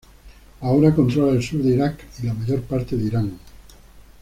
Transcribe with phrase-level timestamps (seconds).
[0.61, 3.33] Ahora controla el sur de Irak y la mayor parte de Irán.